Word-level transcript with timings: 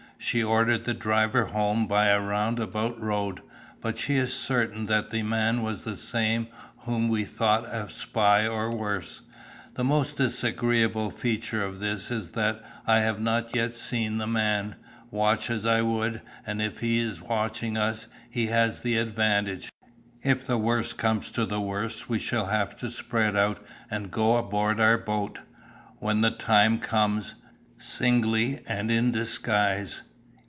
She 0.23 0.43
ordered 0.43 0.85
the 0.85 0.93
driver 0.93 1.45
home 1.45 1.87
by 1.87 2.09
a 2.09 2.21
round 2.21 2.59
about 2.59 3.01
road, 3.01 3.41
but 3.81 3.97
she 3.97 4.17
is 4.17 4.31
certain 4.31 4.85
that 4.85 5.09
the 5.09 5.23
man 5.23 5.63
was 5.63 5.83
the 5.83 5.97
same 5.97 6.47
whom 6.85 7.09
we 7.09 7.23
thought 7.25 7.65
a 7.65 7.89
spy 7.89 8.45
or 8.45 8.69
worse. 8.73 9.23
The 9.73 9.83
most 9.83 10.17
disagreeable 10.17 11.09
feature 11.09 11.65
of 11.65 11.79
this 11.79 12.11
is 12.11 12.29
that 12.33 12.63
I 12.85 12.99
have 12.99 13.19
not 13.19 13.55
yet 13.55 13.75
seen 13.75 14.19
the 14.19 14.27
man, 14.27 14.75
watch 15.09 15.49
as 15.49 15.65
I 15.65 15.81
would, 15.81 16.21
and 16.45 16.61
if 16.61 16.81
he 16.81 16.99
is 16.99 17.19
watching 17.19 17.75
us, 17.75 18.05
he 18.29 18.45
has 18.45 18.81
the 18.81 18.97
advantage. 18.97 19.71
If 20.21 20.45
the 20.45 20.59
worst 20.59 20.99
comes 20.99 21.31
to 21.31 21.47
the 21.47 21.59
worst 21.59 22.09
we 22.09 22.19
shall 22.19 22.45
have 22.45 22.77
to 22.77 22.91
spread 22.91 23.35
out 23.35 23.63
and 23.89 24.11
go 24.11 24.37
aboard 24.37 24.79
our 24.79 24.99
boat, 24.99 25.39
when 25.97 26.21
the 26.21 26.31
time 26.31 26.77
comes, 26.77 27.33
singly 27.79 28.59
and 28.67 28.91
in 28.91 29.11
disguise. 29.11 30.03